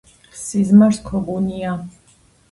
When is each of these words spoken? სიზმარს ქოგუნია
სიზმარს 0.43 0.99
ქოგუნია 1.09 1.75